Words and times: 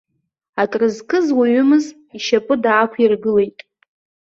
Акрызкыз 0.61 1.27
уаҩымыз, 1.37 1.85
ишьапы 2.17 2.55
даақәиргылеит. 2.63 3.57